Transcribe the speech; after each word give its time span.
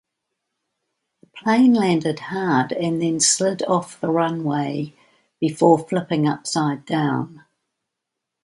The 1.21 1.27
plane 1.27 1.75
landed 1.75 2.17
hard 2.21 2.71
and 2.73 2.99
then 2.99 3.19
slid 3.19 3.61
off 3.61 4.01
the 4.01 4.09
runway 4.09 4.95
before 5.39 5.77
flipping 5.87 6.27
upside 6.27 6.85
down. 6.87 7.43